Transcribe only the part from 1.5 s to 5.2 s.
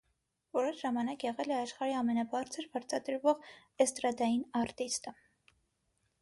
է աշխարհի ամենաբարձր վարձատրվող էստրադային արտիստը։